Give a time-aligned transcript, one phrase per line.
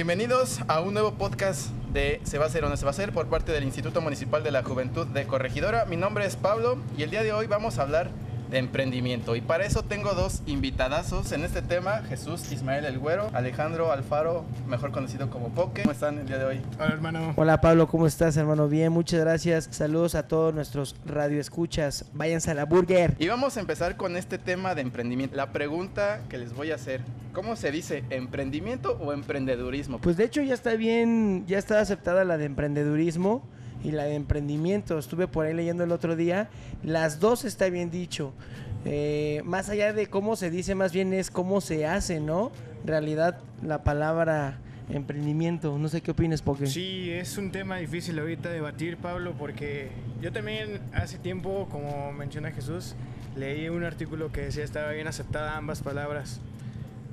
[0.00, 2.92] Bienvenidos a un nuevo podcast de Se va a hacer o no se va a
[2.92, 5.84] hacer por parte del Instituto Municipal de la Juventud de Corregidora.
[5.84, 8.08] Mi nombre es Pablo y el día de hoy vamos a hablar
[8.50, 9.36] de emprendimiento.
[9.36, 14.44] Y para eso tengo dos invitadazos en este tema, Jesús Ismael El Güero, Alejandro Alfaro,
[14.66, 15.82] mejor conocido como Poke.
[15.82, 16.60] ¿Cómo están el día de hoy?
[16.78, 17.32] Hola hermano.
[17.36, 18.68] Hola Pablo, ¿cómo estás hermano?
[18.68, 19.68] Bien, muchas gracias.
[19.70, 22.06] Saludos a todos nuestros radioescuchas.
[22.12, 23.14] Váyanse a la burger.
[23.18, 25.36] Y vamos a empezar con este tema de emprendimiento.
[25.36, 27.00] La pregunta que les voy a hacer,
[27.32, 28.04] ¿cómo se dice?
[28.10, 30.00] ¿Emprendimiento o emprendedurismo?
[30.00, 33.42] Pues de hecho ya está bien, ya está aceptada la de emprendedurismo
[33.82, 34.98] y la de emprendimiento.
[34.98, 36.48] Estuve por ahí leyendo el otro día.
[36.82, 38.32] Las dos está bien dicho.
[38.84, 42.50] Eh, más allá de cómo se dice, más bien es cómo se hace, ¿no?
[42.82, 45.78] En realidad, la palabra emprendimiento.
[45.78, 46.66] No sé qué opinas, Poké.
[46.66, 49.88] Sí, es un tema difícil ahorita debatir, Pablo, porque
[50.20, 52.94] yo también hace tiempo, como menciona Jesús,
[53.36, 56.40] leí un artículo que decía estaba bien aceptada ambas palabras.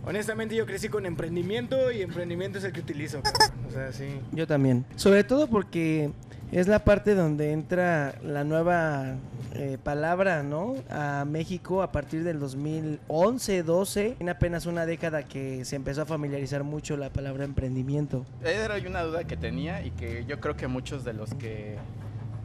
[0.06, 3.22] Honestamente yo crecí con emprendimiento y emprendimiento es el que utilizo.
[3.68, 4.06] O sea, sí.
[4.32, 4.86] Yo también.
[4.96, 6.12] Sobre todo porque
[6.52, 9.16] es la parte donde entra la nueva
[9.54, 10.76] eh, palabra, ¿no?
[10.90, 16.06] A México a partir del 2011, 12, en apenas una década que se empezó a
[16.06, 18.26] familiarizar mucho la palabra emprendimiento.
[18.44, 21.78] Era una duda que tenía y que yo creo que muchos de los que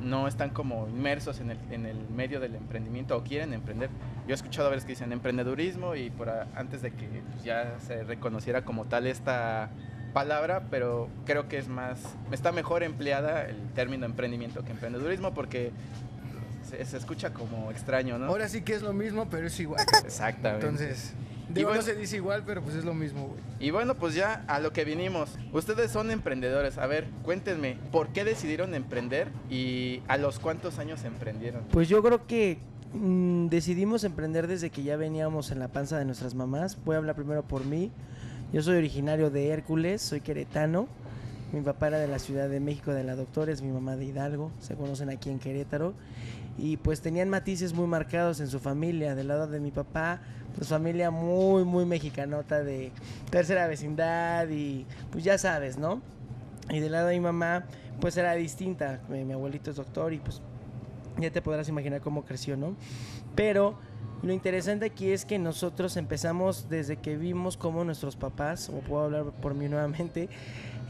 [0.00, 3.89] no están como inmersos en el, en el medio del emprendimiento o quieren emprender.
[4.27, 8.03] Yo he escuchado a veces que dicen emprendedurismo y por antes de que ya se
[8.03, 9.70] reconociera como tal esta
[10.12, 11.98] palabra, pero creo que es más,
[12.30, 15.72] está mejor empleada el término emprendimiento que emprendedurismo porque
[16.62, 18.27] se, escucha como extraño, ¿no?
[18.27, 19.84] Ahora sí que es lo mismo, pero es igual.
[20.05, 20.67] Exactamente.
[20.67, 21.12] Entonces,
[21.51, 23.40] digo, bueno, no se dice igual, pero pues es lo mismo, güey.
[23.61, 25.30] Y bueno, pues ya a lo que vinimos.
[25.52, 26.78] Ustedes son emprendedores.
[26.78, 31.62] A ver, cuéntenme, ¿por qué decidieron emprender y a los cuántos años emprendieron?
[31.70, 32.58] Pues yo creo que
[32.95, 36.78] mm, decidimos emprender desde que ya veníamos en la panza de nuestras mamás.
[36.84, 37.90] Voy a hablar primero por mí.
[38.52, 40.86] Yo soy originario de Hércules, soy queretano.
[41.55, 44.52] Mi papá era de la Ciudad de México, de la Doctores, mi mamá de Hidalgo,
[44.61, 45.95] se conocen aquí en Querétaro.
[46.58, 49.14] Y pues tenían matices muy marcados en su familia.
[49.14, 50.20] Del lado de mi papá,
[50.55, 52.92] pues familia muy, muy mexicanota de
[53.30, 56.02] tercera vecindad y pues ya sabes, ¿no?
[56.69, 57.64] Y del lado de mi mamá,
[58.02, 59.01] pues era distinta.
[59.08, 60.42] Mi, abuelito es doctor y pues
[61.19, 62.77] ya te podrás imaginar cómo creció, ¿no?
[63.34, 63.79] Pero
[64.23, 69.05] lo interesante aquí es que nosotros empezamos desde que vimos cómo nuestros papás, o puedo
[69.05, 70.29] hablar por mí nuevamente,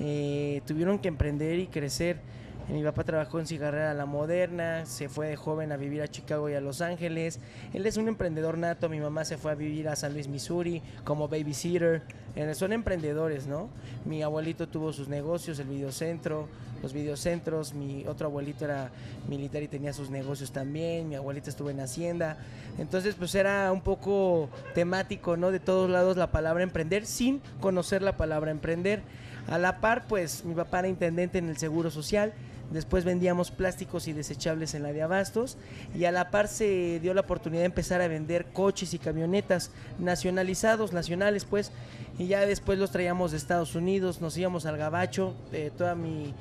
[0.01, 2.21] eh, tuvieron que emprender y crecer.
[2.69, 6.49] Mi papá trabajó en Cigarrera La Moderna, se fue de joven a vivir a Chicago
[6.49, 7.41] y a Los Ángeles.
[7.75, 10.81] Él es un emprendedor nato, mi mamá se fue a vivir a San Luis, Missouri,
[11.05, 12.03] como babysitter.
[12.37, 13.69] Eh, son emprendedores, ¿no?
[14.05, 16.49] Mi abuelito tuvo sus negocios, el videocentro,
[16.83, 18.91] los videocentros, mi otro abuelito era
[19.29, 22.39] militar y tenía sus negocios también, mi abuelita estuvo en Hacienda,
[22.79, 25.51] entonces pues era un poco temático, ¿no?
[25.51, 29.03] De todos lados la palabra emprender sin conocer la palabra emprender.
[29.49, 32.33] A la par pues mi papá era intendente en el Seguro Social,
[32.73, 35.57] después vendíamos plásticos y desechables en la de Abastos
[35.95, 39.71] y a la par se dio la oportunidad de empezar a vender coches y camionetas
[39.99, 41.73] nacionalizados, nacionales pues,
[42.19, 46.35] y ya después los traíamos de Estados Unidos, nos íbamos al Gabacho, eh, toda mi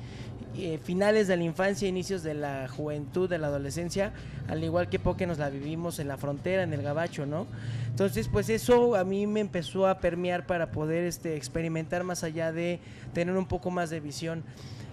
[0.54, 4.12] eh, finales de la infancia, inicios de la juventud, de la adolescencia,
[4.48, 7.46] al igual que Poque nos la vivimos en la frontera, en el Gabacho, ¿no?
[7.88, 12.52] Entonces, pues eso a mí me empezó a permear para poder este, experimentar más allá
[12.52, 12.80] de
[13.14, 14.44] tener un poco más de visión.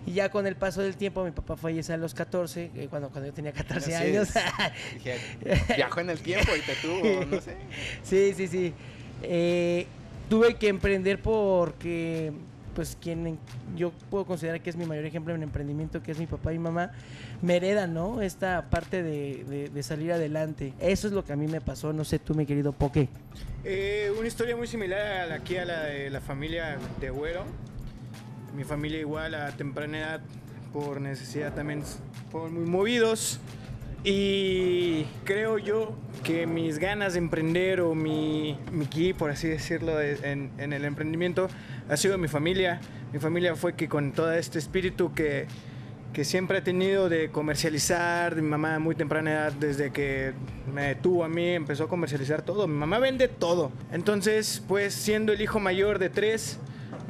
[0.10, 3.10] Y ya con el paso del tiempo, mi papá fallece a los 14, eh, cuando,
[3.10, 4.30] cuando yo tenía 14 años.
[5.76, 7.56] viajó en el tiempo y te tuvo, no sé.
[8.02, 8.74] Sí, sí, sí.
[9.22, 9.86] Eh,
[10.28, 12.34] tuve que emprender porque
[12.74, 13.38] pues quien
[13.76, 16.58] yo puedo considerar que es mi mayor ejemplo en emprendimiento, que es mi papá y
[16.58, 16.92] mamá,
[17.44, 18.24] me heredan, ¿no?
[18.24, 20.74] Esta parte de, salir adelante.
[20.80, 23.10] Eso es lo que a mí me pasó, no sé tú, mi querido Poké.
[23.64, 27.46] Eh, una historia muy similar aquí a la de la familia de Güero.
[28.56, 30.22] Mi familia igual a temprana edad,
[30.74, 31.84] por necesidad también,
[32.32, 33.40] por muy movidos.
[34.04, 35.94] Y creo yo
[36.24, 40.86] que mis ganas de emprender o mi, mi key, por así decirlo, en, en, el
[40.86, 41.50] emprendimiento
[41.90, 42.80] ha sido mi familia.
[43.12, 45.48] Mi familia fue que con todo este espíritu que,
[46.14, 50.34] que siempre he tenido de comercializar, mi mamá muy temprana edad, desde que
[50.74, 52.68] me tuvo a mí, empezó a comercializar todo.
[52.68, 53.72] Mi mamá vende todo.
[53.92, 56.58] Entonces, pues siendo el hijo mayor de tres,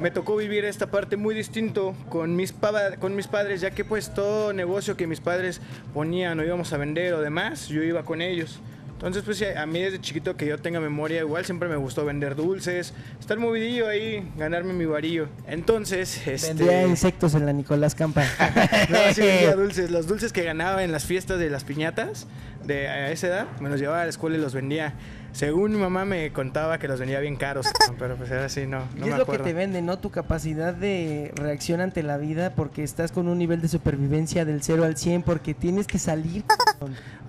[0.00, 2.54] me tocó vivir esta parte muy distinto con mis,
[2.98, 5.60] con mis padres, ya que pues todo negocio que mis padres
[5.92, 8.60] ponían o íbamos a vender o demás, yo iba con ellos.
[9.00, 12.36] Entonces, pues a mí desde chiquito que yo tenga memoria, igual siempre me gustó vender
[12.36, 15.26] dulces, estar movidillo ahí, ganarme mi varillo.
[15.46, 16.48] Entonces, este...
[16.48, 18.24] Vendía insectos en la Nicolás Campa.
[18.90, 19.90] No, sí vendía dulces.
[19.90, 22.26] Los dulces que ganaba en las fiestas de las piñatas
[22.66, 24.92] de a esa edad, me los llevaba a la escuela y los vendía.
[25.32, 27.66] Según mi mamá me contaba que los vendía bien caros,
[27.98, 29.98] pero pues era así, no, no y me es lo que te vende, ¿no?
[29.98, 34.62] Tu capacidad de reacción ante la vida porque estás con un nivel de supervivencia del
[34.62, 36.44] 0 al 100 porque tienes que salir.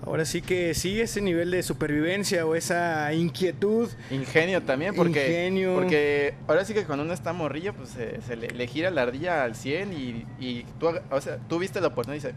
[0.04, 3.88] Ahora sí que sí, ese nivel de supervivencia o esa inquietud.
[4.10, 5.74] Ingenio también, porque, Ingenio.
[5.74, 9.02] porque ahora sí que cuando uno está morrillo, pues se, se le, le gira la
[9.02, 12.34] ardilla al 100 y, y tú, o sea, tú viste la oportunidad y dices,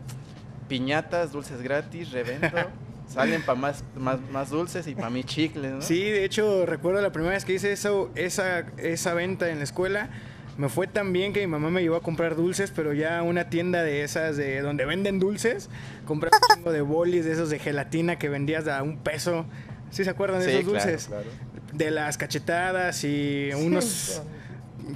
[0.68, 2.50] piñatas, dulces gratis, revendo,
[3.08, 5.82] salen para más, más, más dulces y para mí chicles, ¿no?
[5.82, 9.64] Sí, de hecho, recuerdo la primera vez que hice eso, esa, esa venta en la
[9.64, 10.10] escuela.
[10.57, 13.50] Me fue tan bien que mi mamá me llevó a comprar dulces, pero ya una
[13.50, 15.69] tienda de esas de donde venden dulces,
[16.06, 19.46] compré un chingo de bolis de esos de gelatina que vendías a un peso.
[19.92, 21.07] ¿Sí se acuerdan de Sí, esos claro, dulces?
[21.07, 21.28] claro.
[21.74, 24.22] De las cachetadas y unos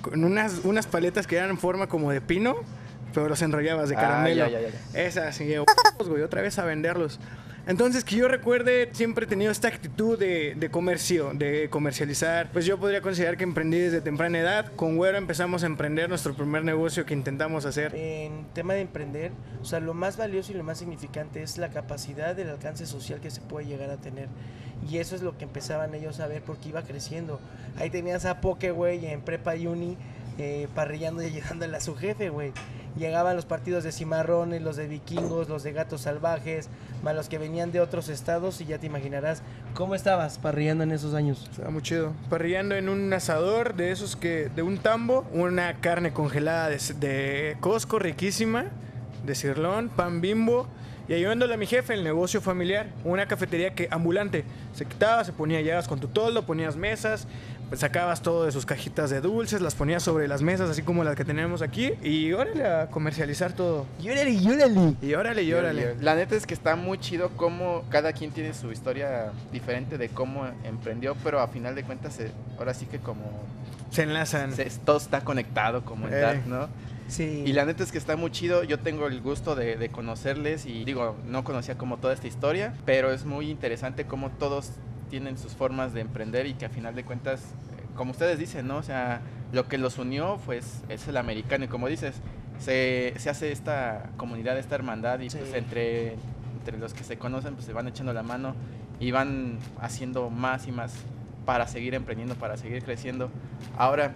[0.02, 2.56] con unas, unas paletas que eran en forma como de pino,
[3.14, 4.46] pero los enrollabas de Ah, caramelo.
[4.46, 5.00] ya, ya, ya, ya.
[5.04, 5.66] Esas, y yo,
[6.08, 7.20] güey, otra vez a venderlos.
[7.70, 12.50] Entonces, que yo recuerde, siempre he tenido esta actitud de, de comercio, de comercializar.
[12.52, 14.72] Pues yo podría considerar que emprendí desde temprana edad.
[14.76, 17.94] Con Güero empezamos a emprender nuestro primer negocio que intentamos hacer.
[17.94, 19.32] En tema de emprender,
[19.62, 23.20] o sea, lo más valioso y lo más significante es la capacidad del alcance social
[23.20, 24.30] que se puede llegar a tener.
[24.90, 27.40] Y eso es lo que empezaban ellos a ver porque iba creciendo.
[27.78, 29.96] Ahí tenías a Poke, güey, en prepa uni,
[30.74, 32.54] parrillando y ayudándole a su jefe, güey.
[32.98, 36.70] Llegaban los partidos de cimarrones, los de vikingos, los de gatos salvajes,
[37.04, 39.42] más los que venían de otros estados y ya te imaginarás
[39.74, 41.48] cómo estabas parrillando en esos años.
[41.52, 42.14] Estaba muy chido.
[42.30, 47.58] Parrillando en un asador de esos que, de un tambo, una carne congelada de, de
[47.60, 48.66] Costco riquísima,
[49.26, 50.68] de cirlón, pan bimbo,
[51.10, 54.46] y ayudándole a mi jefe el negocio familiar, una cafetería que ambulante.
[54.74, 57.28] Se quitaba, se ponía llagas con tu toldo, ponías mesas,
[57.68, 61.04] pues sacabas todo de sus cajitas de dulces, las ponías sobre las mesas, así como
[61.04, 63.86] las que tenemos aquí, y órale a comercializar todo.
[64.00, 64.96] ¡Llórale, llórale!
[65.02, 65.96] Y órale, y órale.
[66.00, 70.10] La neta es que está muy chido cómo cada quien tiene su historia diferente de
[70.10, 73.24] cómo emprendió, pero a final de cuentas, eh, ahora sí que como
[73.92, 74.54] Se enlazan.
[74.54, 76.42] se- todo está conectado como en Eh.
[76.48, 76.68] ¿no?
[77.10, 77.44] Sí.
[77.46, 78.64] Y la neta es que está muy chido.
[78.64, 82.74] Yo tengo el gusto de, de conocerles y digo, no conocía como toda esta historia,
[82.86, 84.72] pero es muy interesante cómo todos
[85.10, 88.68] tienen sus formas de emprender y que a final de cuentas, eh, como ustedes dicen,
[88.68, 88.78] ¿no?
[88.78, 89.22] O sea,
[89.52, 92.16] lo que los unió pues es el americano y como dices,
[92.60, 95.40] se, se hace esta comunidad, esta hermandad y Sí.
[95.40, 96.14] pues entre,
[96.60, 98.54] entre los que se conocen pues se van echando la mano
[99.00, 100.94] y van haciendo más y más
[101.46, 103.32] para seguir emprendiendo, para seguir creciendo.
[103.78, 104.14] Ahora,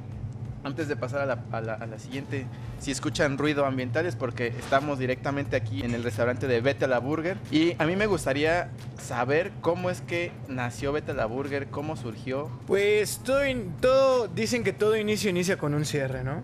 [0.64, 2.46] antes de pasar a la, a la- siguiente,
[2.80, 7.00] si escuchan ruido ambiental es porque estamos directamente aquí en el restaurante de Vete la
[7.00, 7.38] Burger.
[7.52, 8.70] Y a mí me gustaría
[9.02, 12.50] saber cómo es que nació Vete la Burger, cómo surgió.
[12.68, 13.40] Pues todo,
[13.82, 16.42] todo, dicen que todo inicio inicia con un cierre, ¿no?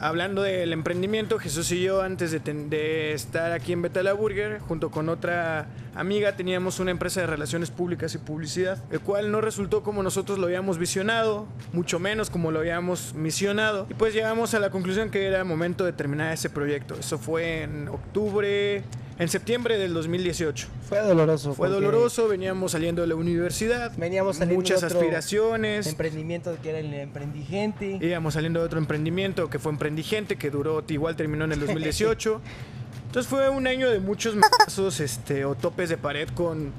[0.00, 5.08] Hablando del emprendimiento, Jesús y yo, antes de, estar aquí en Betala Burger, junto con
[5.08, 10.02] otra amiga, teníamos una empresa de relaciones públicas y publicidad, el cual no resultó como
[10.02, 13.86] nosotros lo habíamos visionado, mucho menos como lo habíamos misionado.
[13.90, 16.94] Y pues llegamos a la conclusión que era momento de terminar ese proyecto.
[16.98, 18.82] Eso fue en octubre,
[19.18, 20.68] en septiembre del 2018.
[20.88, 21.54] Fue doloroso.
[21.54, 25.86] Fue doloroso, veníamos saliendo de la universidad, Veníamos saliendo muchas de otro aspiraciones.
[25.86, 27.98] Emprendimiento que era el emprendigente.
[28.00, 32.40] Íbamos saliendo de otro emprendimiento que fue Emprendigente, que duró, igual terminó en el 2018.
[33.06, 36.72] Entonces fue un año de muchos mazos este, o topes de pared con,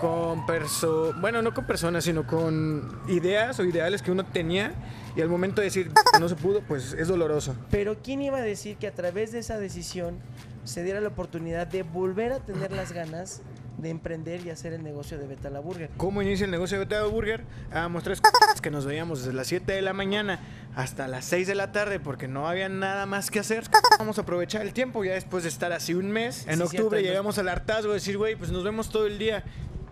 [0.00, 4.72] con perso bueno, no con personas, sino con ideas o ideales que uno tenía.
[5.14, 7.54] Y al momento de decir que no se pudo, pues es doloroso.
[7.70, 10.18] Pero ¿quién iba a decir que a través de esa decisión
[10.64, 13.42] se diera la oportunidad de volver a tener las ganas
[13.78, 15.90] de emprender y hacer el negocio de Betala Burger?
[15.96, 17.42] ¿Cómo inicia el negocio de Betado Burger?
[17.70, 18.20] Éramos tres
[18.62, 20.38] que nos veíamos desde las 7 de la mañana
[20.76, 23.64] hasta las 6 de la tarde porque no había nada más que hacer.
[23.98, 26.46] Vamos a aprovechar el tiempo ya después de estar así un mes.
[26.46, 29.18] En Sí, octubre cierto, llegamos al hartazgo de decir, güey, pues nos vemos todo el
[29.18, 29.42] día.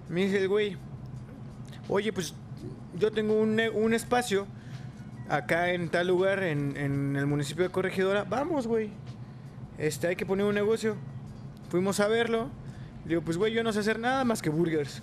[0.08, 0.76] Me dice el güey,
[1.88, 2.34] oye, pues
[2.96, 4.46] yo tengo un, un espacio
[5.28, 8.24] acá en tal lugar, en, en el municipio de Corregidora.
[8.24, 8.90] Vamos, güey.
[9.80, 10.94] Este, hay que poner un negocio.
[11.70, 12.48] Fuimos a verlo.
[13.06, 15.02] Digo, pues güey, yo no sé hacer nada más que burgers.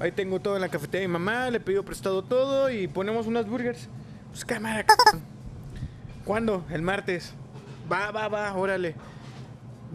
[0.00, 3.26] Ahí tengo todo en la cafetería de mi mamá, le pido prestado todo y ponemos
[3.26, 3.88] unas burgers.
[4.30, 5.20] Pues cámara, c******.
[6.24, 6.64] ¿Cuándo?
[6.70, 7.32] El martes.
[7.90, 8.94] Va, va, va, órale.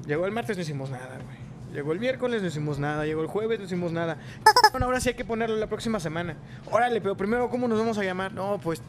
[0.07, 1.37] Llegó el martes, no hicimos nada, güey.
[1.73, 3.05] Llegó el miércoles, no hicimos nada.
[3.05, 4.17] Llegó el jueves, no hicimos nada.
[4.71, 6.35] Bueno, ahora sí hay que ponerlo la próxima semana.
[6.71, 8.33] Órale, pero primero, ¿cómo nos vamos a llamar?
[8.33, 8.81] No, pues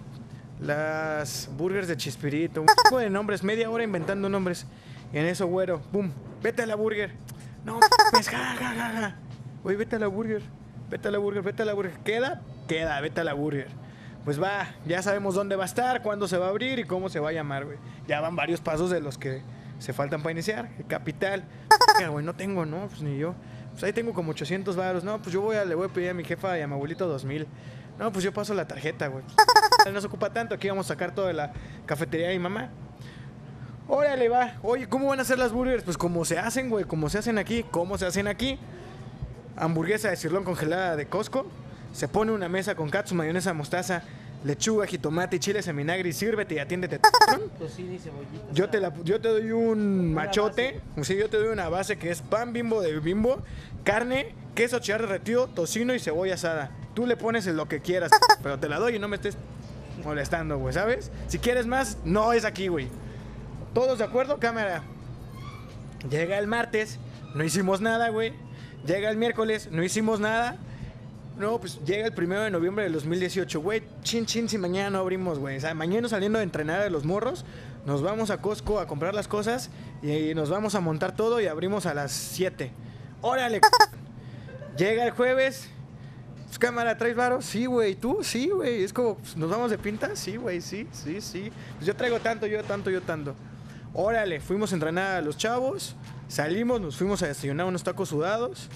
[0.60, 4.66] las burgers de Chispirito, un poco de nombres, media hora inventando nombres.
[5.14, 6.10] En eso, güero, pum,
[6.42, 7.12] vete a la burger.
[7.64, 7.78] No,
[8.10, 9.16] pues, ja, ja, ja, ja.
[9.62, 10.42] Oye, vete a la burger,
[10.90, 11.92] vete a la burger, vete a la burger.
[12.00, 12.42] ¿Queda?
[12.66, 13.68] Queda, vete a la burger.
[14.24, 17.08] Pues va, ya sabemos dónde va a estar, cuándo se va a abrir y cómo
[17.10, 17.78] se va a llamar, güey.
[18.08, 19.42] Ya van varios pasos de los que
[19.78, 20.68] se faltan para iniciar.
[20.88, 21.44] Capital.
[22.10, 23.36] güey, no tengo, no, pues ni yo.
[23.70, 25.04] Pues ahí tengo como 800 varos.
[25.04, 26.74] No, pues yo voy a, le voy a pedir a mi jefa y a mi
[26.74, 27.46] abuelito 2000.
[28.00, 29.24] No, pues yo paso la tarjeta, güey.
[29.92, 31.52] No se ocupa tanto, aquí vamos a sacar toda la
[31.84, 32.70] cafetería de mi mamá.
[33.88, 34.54] Órale, va.
[34.62, 35.84] Oye, ¿cómo van a hacer las burgers?
[35.84, 37.64] Pues como se hacen, güey, como se hacen aquí.
[37.70, 38.58] ¿Cómo se hacen aquí?
[39.56, 41.46] Hamburguesa de cirlón congelada de Costco.
[41.92, 44.02] Se pone una mesa con katsu, mayonesa, mostaza,
[44.42, 46.98] lechuga, jitomate y chiles en vinagre y sírvete y atiéndete.
[47.58, 48.52] Tocino y cebollita.
[48.52, 52.10] Yo te, la, yo te doy un machote, sí, yo te doy una base que
[52.10, 53.42] es pan bimbo de bimbo,
[53.84, 56.70] carne, queso chillar derretido, tocino y cebolla asada.
[56.94, 58.10] Tú le pones lo que quieras,
[58.42, 59.36] pero te la doy y no me estés
[60.04, 61.12] molestando, güey, ¿sabes?
[61.28, 62.88] Si quieres más, no es aquí, güey.
[63.74, 64.84] ¿Todos de acuerdo, cámara?
[66.08, 67.00] Llega el martes,
[67.34, 68.32] no hicimos nada, güey.
[68.86, 70.56] Llega el miércoles, no hicimos nada.
[71.36, 73.82] No, pues llega el primero de noviembre del 2018, güey.
[74.04, 75.56] Chin, chin, si mañana no abrimos, güey.
[75.56, 77.44] O sea, mañana saliendo de entrenar a los morros,
[77.84, 79.70] nos vamos a Costco a comprar las cosas
[80.02, 82.70] y nos vamos a montar todo y abrimos a las 7.
[83.22, 83.60] Órale,
[84.78, 85.68] llega el jueves.
[86.46, 87.42] Pues, cámara, ¿traes varo?
[87.42, 87.96] Sí, güey.
[87.96, 88.18] ¿Tú?
[88.22, 88.84] Sí, güey.
[88.84, 90.14] Es como, pues, ¿nos vamos de pinta?
[90.14, 90.60] Sí, güey.
[90.60, 91.50] Sí, sí, sí.
[91.74, 93.34] Pues yo traigo tanto, yo tanto, yo tanto.
[93.94, 95.94] Órale, fuimos a entrenar a los chavos.
[96.28, 98.68] Salimos, nos fuimos a desayunar unos tacos sudados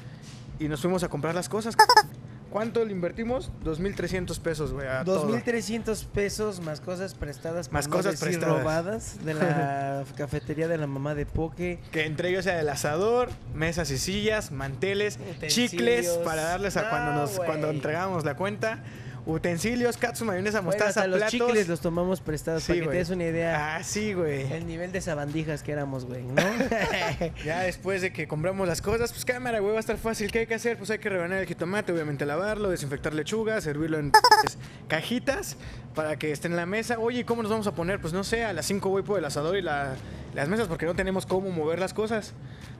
[0.58, 1.76] y nos fuimos a comprar las cosas.
[2.50, 3.50] ¿Cuánto le invertimos?
[3.62, 4.86] 2.300 pesos, güey.
[4.88, 5.28] a todo.
[5.28, 8.58] 2.300 pesos más cosas prestadas, Más cosas prestadas.
[8.60, 11.78] robadas de la cafetería de la mamá de Poke.
[11.92, 15.54] Que entre ellos sea el asador, mesas y sillas, manteles, Utensilios.
[15.70, 18.82] chicles para darles a cuando nos cuando entregamos la cuenta,
[19.28, 21.32] utensilios, katsu, mayonesa, Bueno, mostaza, los platos.
[21.32, 22.94] chicles los tomamos prestados Sí, para que güey.
[22.94, 24.50] te des una idea Ah, sí, güey.
[24.52, 26.34] el nivel de sabandijas que éramos, güey, ¿no?
[27.44, 30.32] Ya después de que compramos las cosas, pues cámara, güey, va a estar fácil.
[30.32, 30.78] ¿Qué hay que hacer?
[30.78, 34.12] Pues hay que rebanar el jitomate, obviamente lavarlo, desinfectar lechuga, servirlo en
[34.88, 35.56] cajitas
[35.94, 36.98] para que esté en la mesa.
[36.98, 38.00] Oye, ¿y ¿cómo nos vamos a poner?
[38.00, 39.94] Pues no sé, a las 5 voy por el asador y la-
[40.34, 42.32] las mesas porque no tenemos cómo mover las cosas.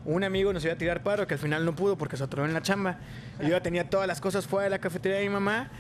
[0.05, 2.45] Un amigo nos iba a tirar paro que al final no pudo porque se atoró
[2.47, 2.99] en la chamba.
[3.41, 5.71] Y yo ya tenía todas las cosas fuera de la cafetería de mi mamá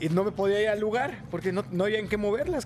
[0.00, 2.64] y no me podía ir al lugar porque no, no había en qué moverlas.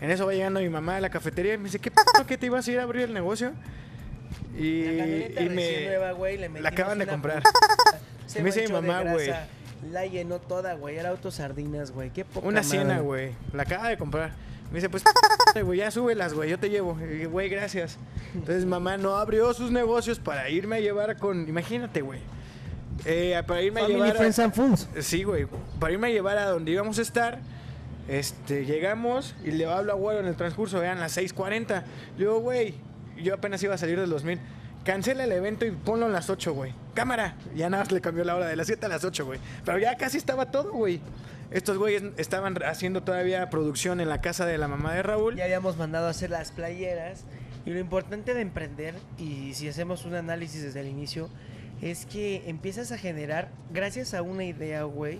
[0.00, 2.36] En eso va llegando mi mamá a la cafetería y me dice, ¿qué p*** que
[2.36, 3.52] te ibas a ir a abrir el negocio?
[4.58, 5.86] Y, la y me...
[5.86, 7.42] nueva, güey, le la acaban de comprar.
[8.36, 9.30] Me dice mi mamá, güey.
[9.90, 10.96] La llenó toda, güey.
[10.96, 12.10] Era autosardinas, güey.
[12.10, 13.00] Qué poca Una madre.
[13.00, 13.32] güey.
[13.52, 14.32] La acaba de comprar.
[14.70, 15.04] Me dice, pues,
[15.64, 16.96] güey, ya súbelas, güey, yo te llevo.
[17.30, 17.98] Güey, gracias.
[18.34, 21.46] Entonces, mamá no abrió sus negocios para irme a llevar con...
[21.46, 22.20] Imagínate, güey.
[23.04, 24.16] Eh, para irme a Family, llevar...
[24.16, 24.88] a- Friends and Fools.
[25.00, 25.46] Sí, güey.
[25.80, 27.38] Para irme a llevar a donde íbamos a estar,
[28.08, 31.82] este, llegamos y le hablo a Güero en el transcurso, vean, las 6.40.
[32.16, 32.74] Le digo, güey,
[33.22, 34.38] yo apenas iba a salir del 2000.
[34.84, 36.74] Cancela el evento y ponlo a las 8, güey.
[36.94, 37.36] Cámara.
[37.54, 39.38] Ya nada más le cambió la hora de las 7 a las 8, güey.
[39.64, 41.00] Pero ya casi estaba todo, güey.
[41.52, 45.36] Estos güeyes estaban haciendo todavía producción en la casa de la mamá de Raúl.
[45.36, 47.24] Ya habíamos mandado a hacer las playeras.
[47.64, 51.28] Y lo importante de emprender, y si hacemos un análisis desde el inicio,
[51.82, 55.18] es que empiezas a generar, gracias a una idea, güey,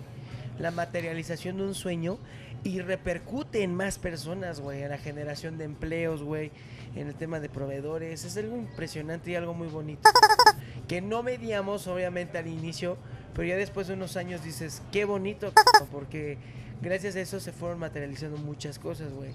[0.57, 2.17] la materialización de un sueño
[2.63, 6.51] y repercute en más personas, güey, en la generación de empleos, güey,
[6.95, 8.23] en el tema de proveedores.
[8.23, 10.09] Es algo impresionante y algo muy bonito.
[10.87, 12.97] que no medíamos, obviamente, al inicio,
[13.35, 15.51] pero ya después de unos años dices, qué bonito,
[15.91, 16.37] porque
[16.81, 19.31] gracias a eso se fueron materializando muchas cosas, güey.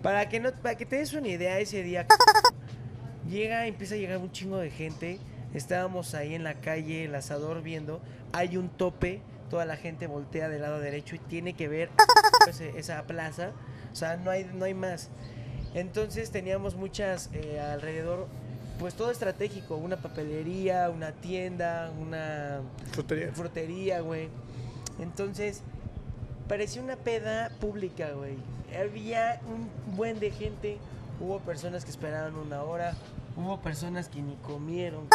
[0.00, 2.06] Para que, no, para que te des una idea, ese día
[3.28, 5.18] llega, empieza a llegar un chingo de gente.
[5.54, 8.00] Estábamos ahí en la calle, el asador viendo.
[8.32, 11.90] Hay un tope, toda la gente voltea del lado derecho y tiene que ver
[12.76, 13.52] esa plaza.
[13.92, 15.10] O sea, no hay, no hay más.
[15.74, 18.26] Entonces teníamos muchas eh, alrededor,
[18.78, 19.76] pues todo estratégico.
[19.76, 22.60] Una papelería, una tienda, una
[22.92, 23.32] Frutería.
[23.32, 24.28] frutería, güey.
[25.00, 25.62] Entonces,
[26.48, 28.36] parecía una peda pública, güey.
[28.78, 30.78] Había un buen de gente.
[31.20, 32.94] Hubo personas que esperaron una hora.
[33.36, 35.08] Hubo personas que ni comieron.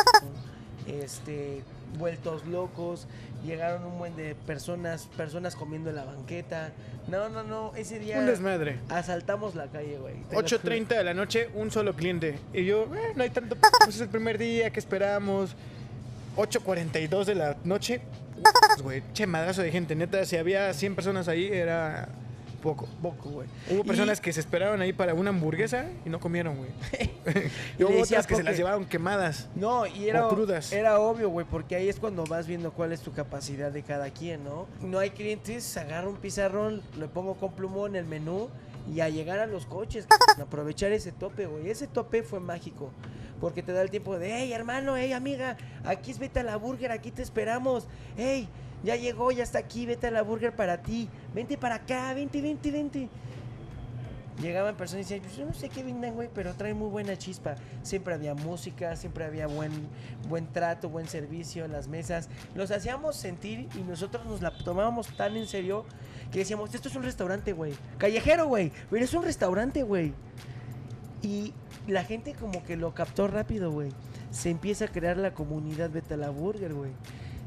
[0.87, 1.63] este,
[1.97, 3.07] vueltos locos.
[3.45, 6.71] Llegaron un buen de personas, personas comiendo en la banqueta.
[7.07, 7.73] No, no, no.
[7.75, 8.79] Ese día Un desmadre.
[8.89, 10.15] asaltamos la calle, güey.
[10.29, 12.39] Te lo 8.30 de la noche, un solo cliente.
[12.53, 15.55] Y yo, eh, no hay tanto, pues es el primer día, que esperamos?
[16.35, 18.01] 8.42 de la noche,
[18.83, 19.95] güey, che madrazo de gente.
[19.95, 22.09] Neta, si había 100 personas ahí, era
[22.75, 22.87] poco.
[23.01, 23.47] Poco, güey.
[23.71, 26.69] Hubo Y- personas que se esperaron ahí para una hamburguesa y no comieron, güey.
[27.79, 29.47] y hubo otras que se las llevaron quemadas.
[29.55, 30.71] No, y era, O crudas.
[30.71, 34.09] era obvio, güey, porque ahí es cuando vas viendo cuál es tu capacidad de cada
[34.09, 34.67] quien, ¿no?
[34.81, 38.49] No hay clientes, agarro un pizarrón, le pongo con plumón el menú
[38.93, 40.07] y a llegar a los coches,
[40.41, 41.69] aprovechar ese tope, güey.
[41.69, 42.89] Ese tope fue mágico,
[43.41, 46.55] porque te da el tiempo de, hey, hermano, hey, amiga, aquí es vete a la
[46.57, 47.85] burger, aquí te esperamos.
[48.15, 48.47] Hey,
[48.83, 51.09] ya llegó, ya está aquí, vete a la burger para ti.
[51.33, 53.09] Vente para acá, vente, vente, vente.
[54.41, 57.17] Llegaban personas y decían, pues yo no sé qué vendan, güey, pero traen muy buena
[57.17, 57.55] chispa.
[57.81, 59.71] Siempre había música, siempre había buen,
[60.29, 62.29] buen trato, buen servicio en las mesas.
[62.53, 65.85] Los hacíamos sentir y nosotros nos la tomábamos tan en serio
[66.31, 67.73] que decíamos, esto es un restaurante, güey.
[67.97, 70.13] Callejero, güey, pero es un restaurante, güey.
[71.23, 71.53] Y
[71.87, 73.89] la gente como que lo captó rápido, güey.
[74.29, 76.91] Se empieza a crear la comunidad Vete a la Burger, güey.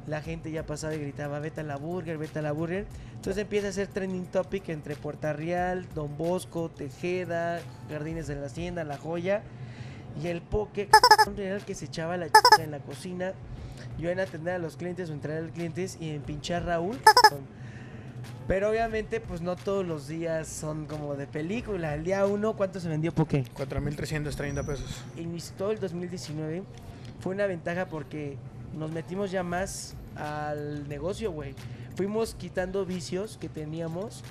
[0.06, 2.86] La gente ya pasaba y gritaba, vete a la burger, vete a la burger.
[3.14, 8.46] Entonces empieza a ser trending topic entre Puerta Real, Don Bosco, Tejeda, Jardines de la
[8.46, 9.42] Hacienda, La Joya.
[10.20, 10.88] Y el poke
[11.36, 13.34] era el que se echaba la ch en la cocina.
[13.98, 16.98] Yo en atender a los clientes o entrar a los clientes y en pinchar Raúl.
[18.48, 21.94] Pero obviamente, pues no todos los días son como de película.
[21.94, 23.44] El día uno, ¿cuánto se vendió poke?
[23.54, 25.04] 4.330 pesos.
[25.16, 26.64] inició el 2019
[27.20, 28.38] fue una ventaja porque
[28.76, 31.54] nos metimos ya más al negocio, güey.
[31.96, 34.22] Fuimos quitando vicios que teníamos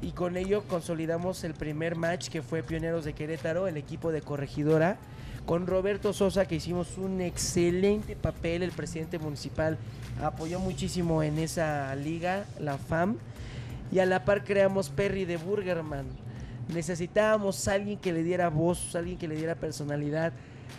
[0.00, 4.20] y con ello consolidamos el primer match que fue Pioneros de Querétaro, el equipo de
[4.20, 4.98] Corregidora,
[5.46, 9.78] con Roberto Sosa que hicimos un excelente papel, el presidente municipal
[10.22, 13.16] apoyó muchísimo en esa liga, la FAM,
[13.90, 16.06] y a la par creamos Perry de Burgerman.
[16.72, 20.32] Necesitábamos alguien que le diera voz, alguien que le diera personalidad.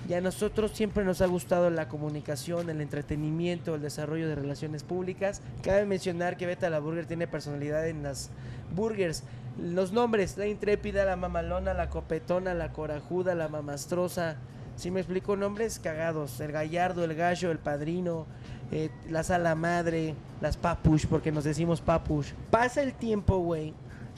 [0.10, 4.84] Y a nosotros siempre nos ha gustado la comunicación, el entretenimiento, el desarrollo de relaciones
[4.84, 5.42] públicas.
[5.62, 8.30] Cabe mencionar que Beta la Burger tiene personalidad en las
[8.76, 9.24] burgers.
[9.62, 14.36] Los nombres, la intrépida, la mamalona, la copetona, la corajuda, la mamastrosa.
[14.76, 16.40] Si me explico, nombres cagados.
[16.40, 18.26] El gallardo, el gallo, el padrino,
[18.72, 22.32] eh, la sala madre, las papush, porque nos decimos papush.
[22.50, 23.74] Pasa el tiempo, güey,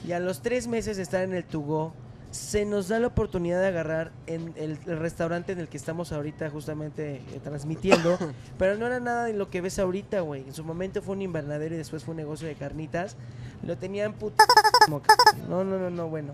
[0.07, 1.93] y a los tres meses de estar en el Tugo,
[2.35, 6.11] se nos da la oportunidad de agarrar en el, el restaurante en el que estamos
[6.11, 8.17] ahorita justamente eh, transmitiendo,
[8.57, 10.41] pero no era nada de lo que ves ahorita, güey.
[10.41, 13.15] En su momento fue un invernadero y después fue un negocio de carnitas.
[13.63, 14.33] Lo tenían put...
[14.85, 16.33] como c- No, no, no, no, bueno.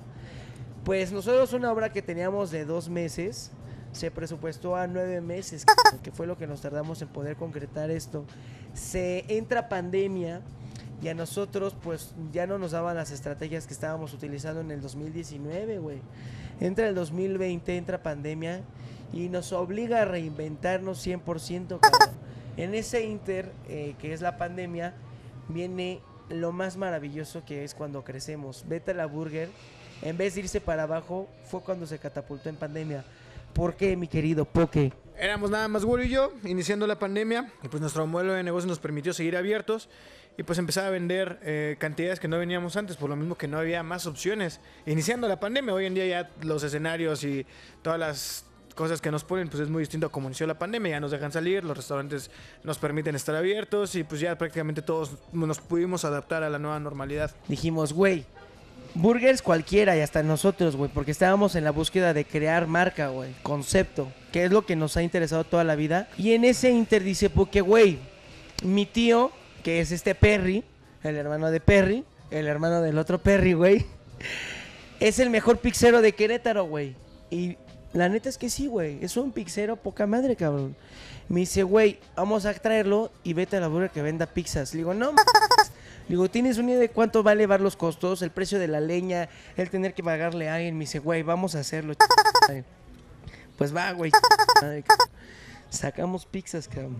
[0.83, 3.51] Pues nosotros una obra que teníamos de dos meses
[3.91, 5.65] se presupuestó a nueve meses,
[6.01, 8.25] que fue lo que nos tardamos en poder concretar esto.
[8.73, 10.41] Se entra pandemia
[11.01, 14.81] y a nosotros pues ya no nos daban las estrategias que estábamos utilizando en el
[14.81, 15.99] 2019, güey.
[16.59, 18.61] Entra el 2020, entra pandemia
[19.11, 22.21] y nos obliga a reinventarnos 100%, cabrón.
[22.57, 24.93] En ese inter, eh, que es la pandemia,
[25.47, 28.65] viene lo más maravilloso que es cuando crecemos.
[28.67, 29.49] Vete a la burger,
[30.01, 33.03] en vez de irse para abajo, fue cuando se catapultó en pandemia.
[33.53, 34.93] ¿Por qué, mi querido Poke?
[35.17, 38.67] Éramos nada más Güero y yo, iniciando la pandemia, y pues nuestro modelo de negocio
[38.67, 39.87] nos permitió seguir abiertos
[40.37, 43.47] y pues empezar a vender eh, cantidades que no veníamos antes, por lo mismo que
[43.47, 44.61] no había más opciones.
[44.85, 47.45] Iniciando la pandemia, hoy en día ya los escenarios y
[47.81, 50.91] todas las cosas que nos ponen, pues es muy distinto a como inició la pandemia,
[50.91, 52.31] ya nos dejan salir, los restaurantes
[52.63, 56.79] nos permiten estar abiertos y pues ya prácticamente todos nos pudimos adaptar a la nueva
[56.79, 57.35] normalidad.
[57.47, 58.25] Dijimos, güey,
[58.93, 63.33] burgers cualquiera y hasta nosotros, güey, porque estábamos en la búsqueda de crear marca, güey,
[63.43, 66.09] concepto, que es lo que nos ha interesado toda la vida.
[66.17, 67.99] Y en ese inter dice, porque, güey,
[68.63, 69.31] mi tío,
[69.63, 70.63] que es este Perry,
[71.03, 73.85] el hermano de Perry, el hermano del otro Perry, güey,
[74.99, 76.95] es el mejor pixero de Querétaro, güey.
[77.29, 77.57] Y
[77.93, 80.75] la neta es que sí, güey, es un pixero poca madre, cabrón.
[81.29, 84.73] Me dice, güey, vamos a traerlo y vete a la burger que venda pizzas.
[84.73, 85.13] Le digo, no,
[86.07, 88.21] Digo, ¿tienes una idea de cuánto va a elevar los costos?
[88.21, 90.77] El precio de la leña, el tener que pagarle a alguien.
[90.77, 91.93] Me dice, güey, vamos a hacerlo.
[92.47, 92.63] madre".
[93.57, 94.11] Pues va, güey.
[95.69, 96.97] Sacamos pizzas, cabrón.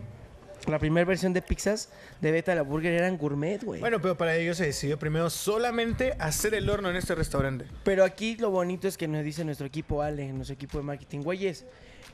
[0.67, 1.89] La primera versión de pizzas
[2.21, 3.79] de Beta la Burger eran gourmet, güey.
[3.79, 7.65] Bueno, pero para ello se decidió primero solamente hacer el horno en este restaurante.
[7.83, 11.21] Pero aquí lo bonito es que nos dice nuestro equipo Ale, nuestro equipo de marketing,
[11.21, 11.65] güeyes,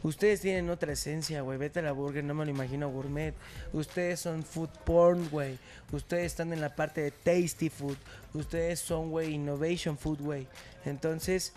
[0.04, 3.34] ustedes tienen otra esencia, güey, vete a la burger, no me lo imagino gourmet.
[3.74, 5.58] Ustedes son food porn, güey.
[5.92, 7.98] Ustedes están en la parte de tasty food.
[8.34, 10.48] Ustedes son, güey, innovation food, güey.
[10.86, 11.54] Entonces,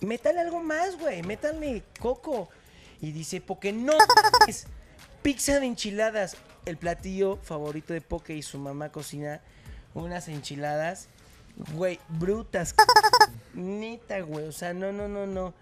[0.00, 2.48] métale algo más, güey, métale coco.
[3.00, 3.92] Y dice, porque no
[4.48, 4.66] es
[5.22, 6.36] pizza de enchiladas.
[6.64, 9.42] El platillo favorito de Poke y su mamá cocina
[9.92, 11.08] unas enchiladas,
[11.74, 12.74] güey, brutas.
[13.54, 14.46] Neta, güey.
[14.46, 15.54] O sea, no, no, no, no.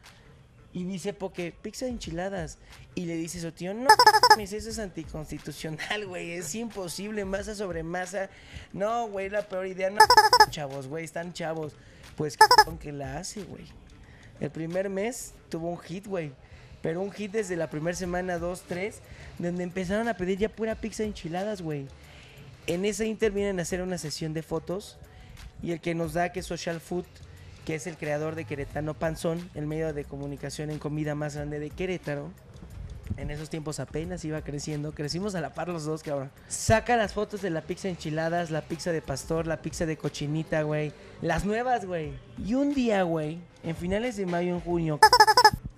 [0.75, 2.59] Y dice Poke, pizza de enchiladas.
[2.95, 3.89] Y le dice su tío, no,
[4.39, 6.33] eso es anticonstitucional, güey.
[6.33, 8.31] Es imposible, masa sobre masa.
[8.73, 9.91] No, güey, la peor idea.
[9.91, 9.99] No,
[10.51, 11.75] chavos, güey, están chavos.
[12.17, 12.39] Pues,
[12.81, 13.65] que la hace, güey.
[14.41, 16.33] El primer mes tuvo un hit, güey.
[16.83, 19.01] Pero un hit desde la primera semana, dos, tres,
[19.39, 21.87] donde empezaron a pedir ya pura pizza de enchiladas, güey.
[22.67, 24.99] En ese inter vienen a hacer una sesión de fotos
[25.63, 27.07] y el que nos da que Social Food,
[27.65, 31.59] que es el creador de Queretano Panzón, el medio de comunicación en comida más grande
[31.59, 32.31] de Querétaro.
[33.19, 36.31] En esos tiempos apenas iba creciendo, crecimos a la par los dos, cabrón.
[36.49, 40.63] Saca las fotos de la pizza enchiladas, la pizza de pastor, la pizza de cochinita,
[40.63, 40.93] güey.
[41.21, 42.13] Las nuevas, güey.
[42.39, 44.99] Y un día, güey, en finales de mayo, en junio,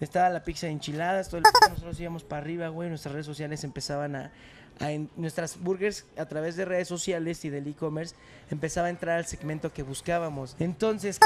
[0.01, 1.45] estaba la pizza de enchiladas, todo el...
[1.71, 2.89] nosotros íbamos para arriba, güey.
[2.89, 4.31] Nuestras redes sociales empezaban a,
[4.79, 8.15] a en- nuestras burgers a través de redes sociales y del e-commerce
[8.51, 10.55] empezaba a entrar al segmento que buscábamos.
[10.61, 11.19] Entonces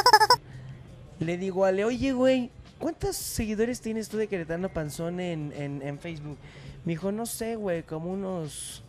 [1.21, 5.99] le digo a Ale, oye, güey, ¿cuántos seguidores tienes tú de Queretano Panzón en, en,
[5.99, 6.39] Facebook?
[6.85, 8.83] Me dijo, no sé, güey, como unos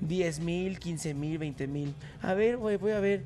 [0.00, 1.94] 10 mil, 15 mil, 20 mil.
[2.22, 3.22] A ver, güey, voy a ver.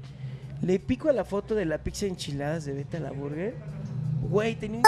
[0.62, 3.54] Le pico a la foto de la pizza enchiladas de Beta la Burger.
[4.22, 4.84] Güey, tenía un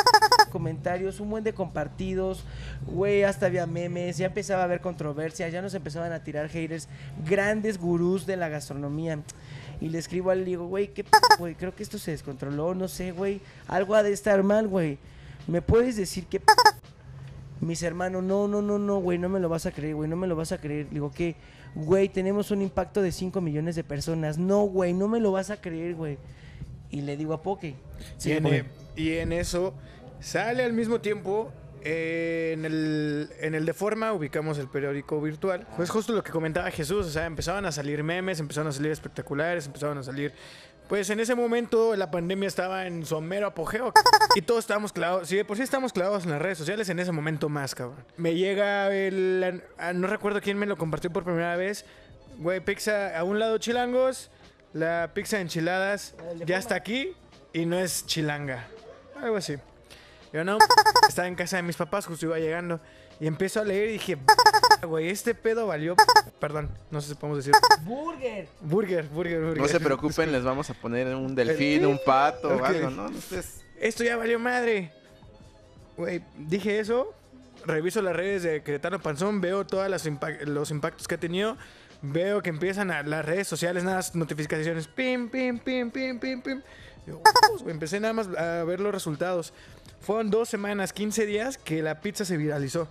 [0.56, 2.42] comentarios, un buen de compartidos,
[2.86, 6.88] güey, hasta había memes, ya empezaba a haber controversias, ya nos empezaban a tirar haters,
[7.28, 9.18] grandes gurús de la gastronomía.
[9.80, 12.88] Y le escribo al digo, güey, qué p güey, creo que esto se descontroló, no
[12.88, 14.98] sé, güey, algo ha de estar mal, güey.
[15.46, 16.52] ¿Me puedes decir qué p
[17.60, 20.16] mis hermanos, no, no, no, no, güey, no me lo vas a creer, güey, no
[20.16, 20.88] me lo vas a creer.
[20.90, 21.36] Digo que,
[21.74, 24.38] güey, tenemos un impacto de 5 millones de personas.
[24.38, 26.18] No, güey, no me lo vas a creer, güey.
[26.90, 27.74] Y le digo a Poke.
[28.24, 29.74] y, en, eh, y en eso
[30.20, 31.50] sale al mismo tiempo
[31.82, 35.66] eh, en el, en el de forma ubicamos el periódico virtual.
[35.76, 38.90] Pues justo lo que comentaba Jesús, o sea, empezaban a salir memes, empezaron a salir
[38.92, 40.32] espectaculares, empezaron a salir...
[40.88, 43.92] Pues en ese momento la pandemia estaba en su mero apogeo
[44.36, 47.00] y todos estábamos clavados, si de por sí estamos clavados en las redes sociales, en
[47.00, 48.04] ese momento más, cabrón.
[48.16, 49.64] Me llega el...
[49.78, 51.84] ah, No recuerdo quién me lo compartió por primera vez.
[52.38, 54.30] Güey, pizza a un lado chilangos,
[54.72, 57.16] la pizza de enchiladas ya está aquí
[57.52, 58.68] y no es chilanga.
[59.20, 59.56] Algo así.
[60.36, 60.58] Yo no,
[61.08, 62.78] estaba en casa de mis papás, justo iba llegando.
[63.18, 64.18] Y empiezo a leer y dije,
[64.86, 65.96] güey, este pedo valió.
[66.38, 67.54] Perdón, no sé si podemos decir.
[67.84, 68.46] ¡Burger!
[68.60, 69.62] Burger, burger, burger.
[69.62, 73.10] No se preocupen, les vamos a poner un delfín, un pato o algo, ¿no?
[73.80, 74.92] Esto ya valió madre.
[75.96, 77.14] Güey, dije eso.
[77.64, 81.56] Reviso las redes de Querétaro Panzón, veo todos los impactos que ha tenido.
[82.02, 84.86] Veo que empiezan a las redes sociales, nada más notificaciones.
[84.86, 86.62] Pim, pim, pim, pim, pim, pim.
[87.06, 87.22] Yo,
[87.60, 89.54] güey, empecé nada más a ver los resultados.
[90.06, 92.86] Fueron dos semanas, 15 días que la pizza se viralizó.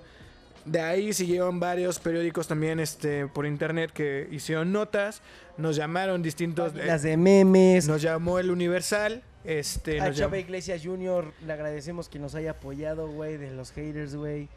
[0.66, 5.22] De ahí siguieron varios periódicos también este, por internet que hicieron notas.
[5.58, 6.74] Nos llamaron distintos.
[6.76, 7.88] eh, Las de memes.
[7.88, 9.24] nos llamó el Universal.
[9.46, 11.32] Este, A Chava Iglesias Jr.
[11.46, 14.50] le agradecemos que nos haya apoyado, güey, de los haters, güey.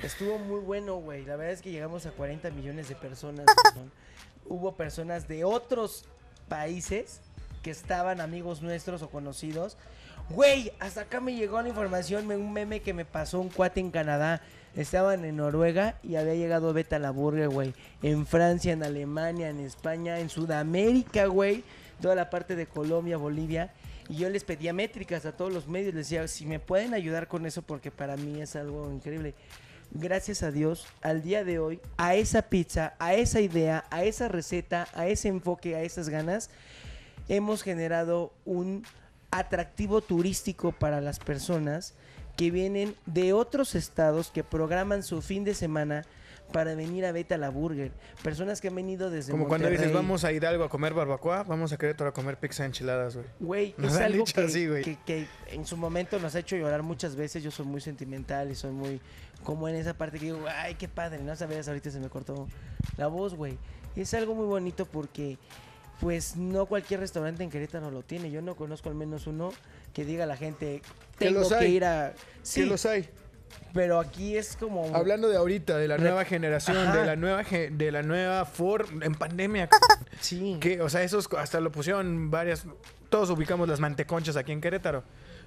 [0.00, 1.24] Estuvo muy bueno, güey.
[1.24, 3.44] La verdad es que llegamos a 40 millones de personas.
[3.64, 3.90] cabrón.
[4.46, 6.04] Hubo personas de otros
[6.48, 7.22] países
[7.64, 9.76] que estaban amigos nuestros o conocidos.
[10.30, 13.90] Güey, hasta acá me llegó la información, un meme que me pasó un cuate en
[13.90, 14.42] Canadá.
[14.76, 17.72] Estaban en Noruega y había llegado Beta la Burger, güey.
[18.02, 21.64] En Francia, en Alemania, en España, en Sudamérica, güey.
[22.02, 23.72] Toda la parte de Colombia, Bolivia.
[24.10, 25.94] Y yo les pedía métricas a todos los medios.
[25.94, 29.34] Les decía, si me pueden ayudar con eso, porque para mí es algo increíble.
[29.90, 34.28] Gracias a Dios, al día de hoy, a esa pizza, a esa idea, a esa
[34.28, 36.50] receta, a ese enfoque, a esas ganas,
[37.28, 38.84] hemos generado un
[39.30, 41.94] atractivo turístico para las personas
[42.36, 46.04] que vienen de otros estados que programan su fin de semana
[46.52, 47.92] para venir a Beta la Burger.
[48.22, 51.72] Personas que han venido desde Como cuando dices, vamos a Hidalgo a comer barbacoa, vamos
[51.72, 53.26] a Querétaro a comer pizza enchiladas, güey.
[53.40, 54.82] Güey, es algo que, así, güey.
[54.82, 57.42] que- que en su momento nos ha hecho llorar muchas veces.
[57.42, 59.00] Yo soy muy sentimental y soy muy
[59.44, 62.48] como en esa parte que digo, ay, qué padre, no sabías, ahorita se me cortó
[62.96, 63.58] la voz, güey.
[63.94, 65.36] Es algo muy bonito porque
[66.00, 68.30] pues no cualquier restaurante en Querétaro lo tiene.
[68.30, 69.52] Yo no conozco al menos uno
[69.92, 70.82] que diga a la gente,
[71.18, 71.74] Que tengo los que hay.
[71.76, 72.12] ir a...
[72.42, 73.08] Sí, Sí, los hay.
[73.72, 74.94] pero aquí es como...
[74.94, 76.96] Hablando de ahorita, de la Re- nueva generación, Ajá.
[76.98, 79.68] de la nueva ge- de la nueva forma en pandemia,
[80.20, 80.58] Sí.
[80.60, 82.64] que o sea, esos hasta lo pusieron varias
[83.08, 85.02] todos ubicamos las manteconchas aquí en Querétaro.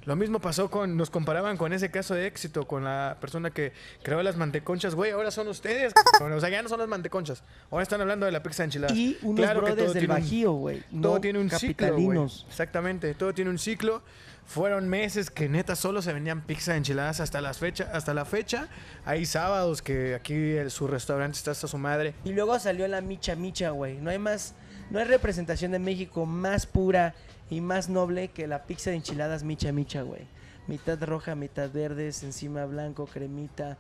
[0.06, 3.72] Lo mismo pasó con nos comparaban con ese caso de éxito con la persona que
[4.02, 5.94] creó las manteconchas, güey, ahora son ustedes.
[6.20, 7.44] O sea, ya no son las manteconchas.
[7.70, 8.94] Ahora están hablando de la pizza enchilada.
[8.96, 10.80] Y unos Claro que todo del tiene Bajío, güey.
[11.02, 12.46] todo no tiene un ciclo, capitalinos.
[12.50, 14.02] Exactamente, todo tiene un ciclo.
[14.44, 18.70] Fueron meses que neta solo se vendían pizza enchiladas hasta las fecha, hasta la fecha.
[19.06, 22.16] Hay sábados que aquí el- su restaurante está hasta su madre.
[22.26, 24.00] Y luego salió la Micha Micha, güey.
[24.02, 24.56] No hay más,
[24.90, 27.14] no hay representación de México más pura
[27.52, 30.22] y más noble que la pizza de enchiladas Micha Micha, güey.
[30.68, 33.78] mitad roja, mitad verdes, encima blanco, cremita,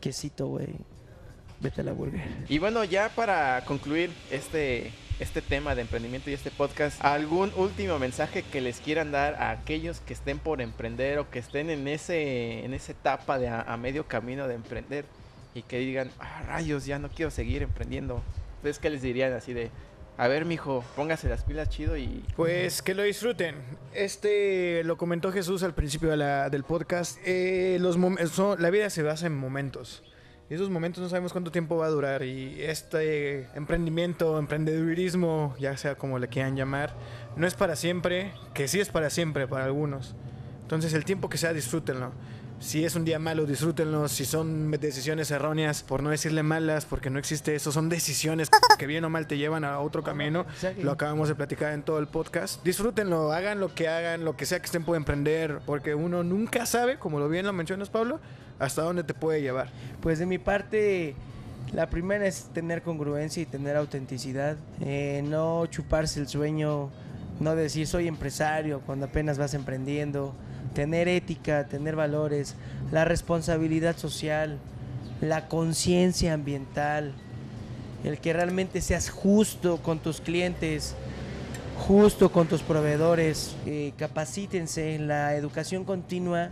[0.00, 0.76] quesito, güey.
[1.60, 2.22] Vete a la burger.
[2.48, 7.98] Y bueno, ya para concluir este, este tema de emprendimiento y este podcast, ¿algún último
[7.98, 11.88] mensaje que les quieran dar a aquellos que estén por emprender o que estén en,
[11.88, 15.04] ese, en esa etapa de a, medio camino de emprender
[15.56, 18.22] y que digan, ah, rayos, ya no quiero seguir emprendiendo?
[18.58, 19.72] ¿Ustedes qué les dirían así de,
[20.20, 22.24] a ver, mijo, póngase las pilas chido y.
[22.34, 23.54] Pues que lo disfruten.
[23.94, 27.18] Este lo comentó Jesús al principio del podcast.
[27.24, 27.96] Eh, los
[28.58, 30.02] la vida se basa en momentos.
[30.50, 32.24] Y esos momentos no sabemos cuánto tiempo va a durar.
[32.24, 36.94] Y este emprendimiento, emprendedurismo, ya sea como le quieran llamar,
[37.36, 40.16] no es para siempre, que sí es para siempre para algunos.
[40.62, 42.10] Entonces el tiempo que sea, disfrútenlo.
[42.60, 44.08] Si es un día malo, disfrútenlo.
[44.08, 48.86] Si son decisiones erróneas, por no decirle malas, porque no existe eso, son decisiones que
[48.86, 50.44] bien o mal te llevan a otro camino.
[50.82, 52.62] Lo acabamos de platicar en todo el podcast.
[52.64, 56.66] Disfrútenlo, hagan lo que hagan, lo que sea que estén por emprender, porque uno nunca
[56.66, 58.18] sabe, como lo bien lo mencionas, Pablo,
[58.58, 59.70] hasta dónde te puede llevar.
[60.00, 61.14] Pues de mi parte,
[61.72, 64.56] la primera es tener congruencia y tener autenticidad.
[64.80, 66.90] Eh, no chuparse el sueño,
[67.38, 70.34] no decir soy empresario cuando apenas vas emprendiendo.
[70.74, 72.54] Tener ética, tener valores,
[72.92, 74.58] la responsabilidad social,
[75.20, 77.12] la conciencia ambiental,
[78.04, 80.94] el que realmente seas justo con tus clientes,
[81.86, 86.50] justo con tus proveedores, eh, capacítense, la educación continua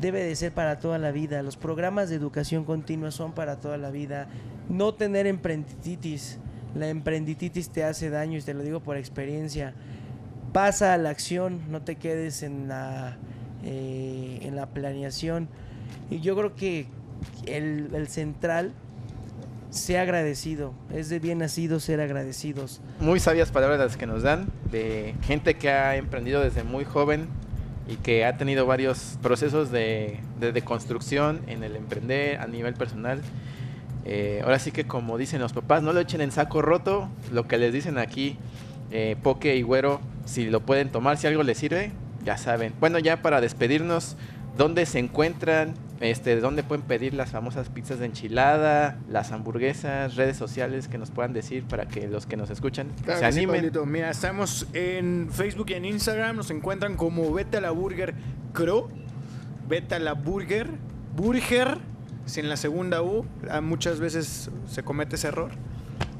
[0.00, 1.42] debe de ser para toda la vida.
[1.42, 4.28] Los programas de educación continua son para toda la vida.
[4.68, 6.38] No tener emprenditis.
[6.74, 9.74] La emprenditis te hace daño y te lo digo por experiencia.
[10.52, 13.16] Pasa a la acción, no te quedes en la,
[13.64, 15.48] eh, en la planeación.
[16.10, 16.86] Y yo creo que
[17.46, 18.72] el, el central
[19.70, 20.72] sea agradecido.
[20.92, 22.80] Es de bien nacido ser agradecidos.
[23.00, 27.28] Muy sabias palabras las que nos dan de gente que ha emprendido desde muy joven,
[27.86, 33.20] y que ha tenido varios procesos de, de, construcción en el emprender a nivel personal.
[34.06, 37.46] Eh, ahora sí que como dicen los papás, no lo echen en saco roto, lo
[37.46, 38.36] que les dicen aquí,
[38.90, 41.92] eh, Poke y Güero, si lo pueden tomar, si algo les sirve,
[42.24, 42.72] ya saben.
[42.80, 44.16] Bueno, ya para despedirnos,
[44.56, 45.74] ¿dónde se encuentran?
[46.00, 51.10] Este, ¿Dónde pueden pedir las famosas pizzas de enchilada, las hamburguesas, redes sociales que nos
[51.10, 53.70] puedan decir para que los que nos escuchan se animen?
[53.86, 58.14] Mira, estamos en Facebook y en Instagram, nos encuentran como Beta la Burger
[58.52, 58.88] Crow,
[59.68, 60.68] Beta la Burger,
[61.16, 61.78] Burger,
[62.26, 65.52] sin la segunda U, ah, muchas veces se comete ese error.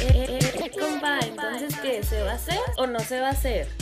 [0.00, 0.38] Eh, eh,
[1.84, 2.02] eh.
[2.02, 3.81] ¿Se va a hacer o no se va a hacer?